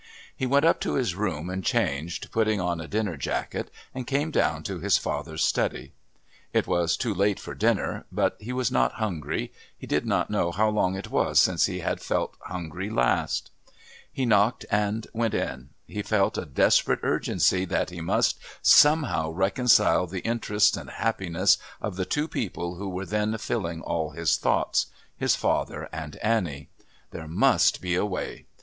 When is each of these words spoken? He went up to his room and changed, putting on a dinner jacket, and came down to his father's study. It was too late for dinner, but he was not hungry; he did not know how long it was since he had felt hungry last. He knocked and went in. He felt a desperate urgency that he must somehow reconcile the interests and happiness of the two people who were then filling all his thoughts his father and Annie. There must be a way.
He 0.35 0.47
went 0.47 0.65
up 0.65 0.79
to 0.81 0.95
his 0.95 1.13
room 1.13 1.47
and 1.47 1.63
changed, 1.63 2.31
putting 2.31 2.59
on 2.59 2.81
a 2.81 2.87
dinner 2.87 3.15
jacket, 3.15 3.69
and 3.93 4.07
came 4.07 4.31
down 4.31 4.63
to 4.63 4.79
his 4.79 4.97
father's 4.97 5.43
study. 5.43 5.91
It 6.53 6.65
was 6.65 6.97
too 6.97 7.13
late 7.13 7.39
for 7.39 7.53
dinner, 7.53 8.07
but 8.11 8.35
he 8.39 8.51
was 8.51 8.71
not 8.71 8.93
hungry; 8.93 9.53
he 9.77 9.85
did 9.85 10.07
not 10.07 10.31
know 10.31 10.51
how 10.51 10.69
long 10.69 10.95
it 10.95 11.11
was 11.11 11.39
since 11.39 11.67
he 11.67 11.81
had 11.81 12.01
felt 12.01 12.35
hungry 12.45 12.89
last. 12.89 13.51
He 14.11 14.25
knocked 14.25 14.65
and 14.71 15.05
went 15.13 15.35
in. 15.35 15.69
He 15.85 16.01
felt 16.01 16.35
a 16.35 16.45
desperate 16.45 17.01
urgency 17.03 17.63
that 17.65 17.91
he 17.91 18.01
must 18.01 18.39
somehow 18.63 19.29
reconcile 19.29 20.07
the 20.07 20.21
interests 20.21 20.75
and 20.75 20.89
happiness 20.89 21.59
of 21.79 21.95
the 21.95 22.05
two 22.05 22.27
people 22.27 22.77
who 22.77 22.89
were 22.89 23.05
then 23.05 23.37
filling 23.37 23.81
all 23.83 24.09
his 24.09 24.35
thoughts 24.37 24.87
his 25.15 25.35
father 25.35 25.87
and 25.91 26.15
Annie. 26.23 26.69
There 27.11 27.27
must 27.27 27.81
be 27.81 27.93
a 27.93 28.03
way. 28.03 28.47